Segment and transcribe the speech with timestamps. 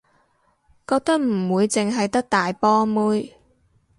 [0.87, 3.35] 覺得唔會淨係得大波妹